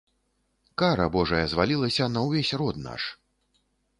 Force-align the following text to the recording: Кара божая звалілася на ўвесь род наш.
Кара 0.81 1.05
божая 1.15 1.41
звалілася 1.51 2.09
на 2.15 2.19
ўвесь 2.27 2.53
род 2.61 2.75
наш. 2.87 3.03